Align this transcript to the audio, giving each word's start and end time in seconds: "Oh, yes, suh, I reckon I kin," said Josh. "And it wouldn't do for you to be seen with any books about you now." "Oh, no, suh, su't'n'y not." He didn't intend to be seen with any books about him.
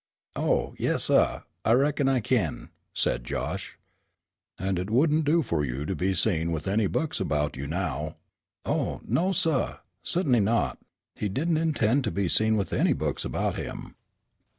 "Oh, 0.35 0.73
yes, 0.79 1.03
suh, 1.03 1.41
I 1.63 1.73
reckon 1.73 2.09
I 2.09 2.21
kin," 2.21 2.71
said 2.91 3.23
Josh. 3.23 3.77
"And 4.57 4.79
it 4.79 4.89
wouldn't 4.89 5.25
do 5.25 5.43
for 5.43 5.63
you 5.63 5.85
to 5.85 5.95
be 5.95 6.15
seen 6.15 6.51
with 6.51 6.67
any 6.67 6.87
books 6.87 7.19
about 7.19 7.55
you 7.55 7.67
now." 7.67 8.17
"Oh, 8.65 9.01
no, 9.05 9.31
suh, 9.31 9.77
su't'n'y 10.03 10.41
not." 10.41 10.79
He 11.19 11.29
didn't 11.29 11.57
intend 11.57 12.03
to 12.05 12.11
be 12.11 12.27
seen 12.29 12.57
with 12.57 12.73
any 12.73 12.93
books 12.93 13.23
about 13.23 13.57
him. 13.57 13.93